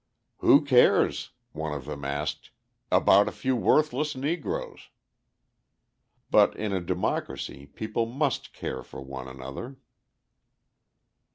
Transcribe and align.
"Who 0.39 0.65
cares," 0.65 1.29
one 1.51 1.73
of 1.73 1.85
them 1.85 2.03
asked, 2.03 2.49
"about 2.91 3.27
a 3.27 3.31
few 3.31 3.55
worthless 3.55 4.15
Negroes?" 4.15 4.89
But 6.31 6.55
in 6.57 6.73
a 6.73 6.81
democracy 6.81 7.67
people 7.67 8.07
must 8.07 8.51
care 8.51 8.81
for 8.81 8.99
one 9.03 9.27
another. 9.27 9.75